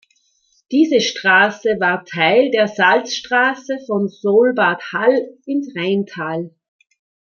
Diese 0.71 0.99
Straße 0.99 1.75
war 1.79 2.03
Teil 2.05 2.49
der 2.49 2.67
Salzstraße 2.67 3.77
von 3.85 4.07
Solbad 4.07 4.81
Hall 4.93 5.21
ins 5.45 5.75
Rheintal. 5.77 6.49